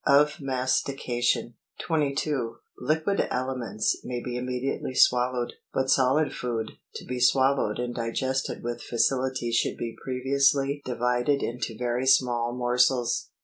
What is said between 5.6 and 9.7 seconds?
but solid food to be swallowed and digested with facility